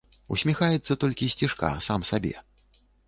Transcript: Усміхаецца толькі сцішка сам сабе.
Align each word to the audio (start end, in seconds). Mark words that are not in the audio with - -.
Усміхаецца 0.35 0.97
толькі 1.03 1.29
сцішка 1.33 1.69
сам 1.89 2.07
сабе. 2.11 2.33